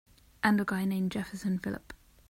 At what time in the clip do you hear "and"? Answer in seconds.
0.41-0.59